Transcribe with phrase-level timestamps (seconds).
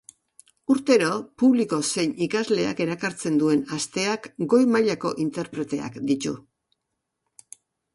[0.75, 1.09] Urtero
[1.41, 6.39] publiko zein ikasleak erakartzen duen asteak, goi mailako interpreteak ditu.